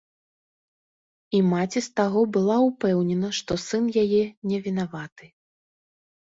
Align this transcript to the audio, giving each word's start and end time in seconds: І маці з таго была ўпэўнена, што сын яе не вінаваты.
І 1.39 1.41
маці 1.51 1.79
з 1.89 1.91
таго 2.01 2.21
была 2.39 2.57
ўпэўнена, 2.69 3.29
што 3.43 3.61
сын 3.67 3.83
яе 4.07 4.25
не 4.49 4.57
вінаваты. 4.67 5.25